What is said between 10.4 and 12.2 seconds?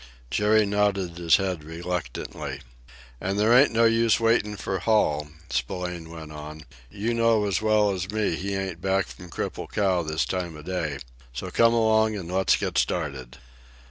of day! So come along